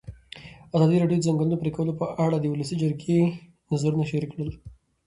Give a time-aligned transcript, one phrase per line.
[0.75, 3.19] ازادي راډیو د د ځنګلونو پرېکول په اړه د ولسي جرګې
[3.71, 4.53] نظرونه شریک کړي.